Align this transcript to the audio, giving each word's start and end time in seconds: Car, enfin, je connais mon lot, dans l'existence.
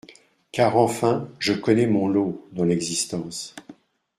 Car, 0.51 0.77
enfin, 0.77 1.29
je 1.37 1.53
connais 1.53 1.85
mon 1.85 2.07
lot, 2.07 2.47
dans 2.53 2.63
l'existence. 2.63 3.53